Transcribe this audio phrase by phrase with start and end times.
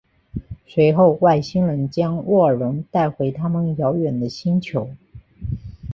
[0.65, 4.89] 随后外星人将沃尔隆带回他们遥远的星球。